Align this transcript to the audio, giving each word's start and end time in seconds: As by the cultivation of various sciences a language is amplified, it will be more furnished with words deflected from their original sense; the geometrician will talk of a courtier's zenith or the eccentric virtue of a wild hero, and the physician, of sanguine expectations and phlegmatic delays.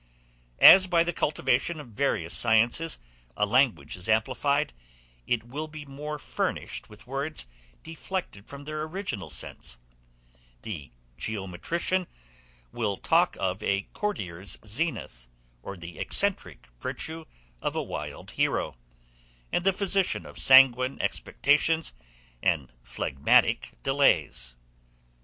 As 0.57 0.87
by 0.87 1.03
the 1.03 1.13
cultivation 1.13 1.79
of 1.79 1.89
various 1.89 2.33
sciences 2.35 2.97
a 3.37 3.45
language 3.45 3.95
is 3.95 4.09
amplified, 4.09 4.73
it 5.27 5.43
will 5.43 5.67
be 5.67 5.85
more 5.85 6.17
furnished 6.17 6.89
with 6.89 7.05
words 7.05 7.45
deflected 7.83 8.47
from 8.47 8.63
their 8.63 8.81
original 8.81 9.29
sense; 9.29 9.77
the 10.63 10.91
geometrician 11.19 12.07
will 12.71 12.97
talk 12.97 13.37
of 13.39 13.61
a 13.61 13.83
courtier's 13.93 14.57
zenith 14.65 15.27
or 15.61 15.77
the 15.77 15.99
eccentric 15.99 16.65
virtue 16.79 17.25
of 17.61 17.75
a 17.75 17.83
wild 17.83 18.31
hero, 18.31 18.77
and 19.51 19.63
the 19.63 19.71
physician, 19.71 20.25
of 20.25 20.39
sanguine 20.39 20.99
expectations 20.99 21.93
and 22.41 22.73
phlegmatic 22.81 23.73
delays. 23.83 24.55